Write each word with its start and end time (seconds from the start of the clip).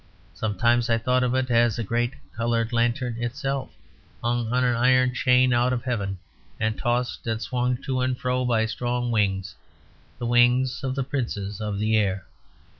Sometimes 0.33 0.89
I 0.89 0.97
thought 0.97 1.21
of 1.21 1.35
it 1.35 1.51
as 1.51 1.77
a 1.77 1.83
great 1.83 2.13
coloured 2.35 2.73
lantern 2.73 3.17
itself, 3.21 3.69
hung 4.23 4.51
on 4.51 4.63
an 4.63 4.75
iron 4.75 5.13
chain 5.13 5.53
out 5.53 5.73
of 5.73 5.83
heaven 5.83 6.17
and 6.59 6.75
tossed 6.75 7.27
and 7.27 7.39
swung 7.39 7.77
to 7.83 8.01
and 8.01 8.17
fro 8.17 8.43
by 8.43 8.65
strong 8.65 9.11
wings, 9.11 9.53
the 10.17 10.25
wings 10.25 10.83
of 10.83 10.95
the 10.95 11.03
princes 11.03 11.61
of 11.61 11.77
the 11.77 11.95
air. 11.95 12.25